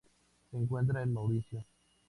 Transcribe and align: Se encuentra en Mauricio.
Se 0.49 0.57
encuentra 0.57 1.03
en 1.03 1.13
Mauricio. 1.13 1.63